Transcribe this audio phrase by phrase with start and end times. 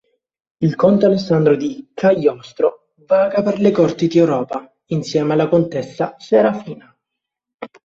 [0.61, 6.91] Il conte Alessandro di Cagliostro vaga per le corti d'Europa, insieme alla contessa Serafina.